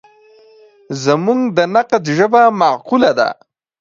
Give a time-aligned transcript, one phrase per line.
[1.03, 3.29] زموږ د نقد ژبه معقوله وي.